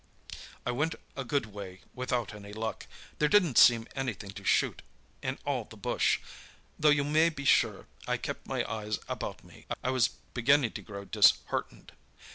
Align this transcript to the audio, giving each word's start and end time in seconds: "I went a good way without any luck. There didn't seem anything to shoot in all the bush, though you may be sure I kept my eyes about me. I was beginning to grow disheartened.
"I 0.65 0.71
went 0.71 0.95
a 1.15 1.23
good 1.23 1.45
way 1.45 1.81
without 1.93 2.33
any 2.33 2.53
luck. 2.53 2.87
There 3.19 3.27
didn't 3.29 3.59
seem 3.59 3.87
anything 3.95 4.31
to 4.31 4.43
shoot 4.43 4.81
in 5.21 5.37
all 5.45 5.65
the 5.65 5.77
bush, 5.77 6.19
though 6.79 6.89
you 6.89 7.03
may 7.03 7.29
be 7.29 7.45
sure 7.45 7.85
I 8.07 8.17
kept 8.17 8.47
my 8.47 8.65
eyes 8.67 8.97
about 9.07 9.43
me. 9.43 9.67
I 9.83 9.91
was 9.91 10.07
beginning 10.33 10.71
to 10.71 10.81
grow 10.81 11.05
disheartened. 11.05 11.91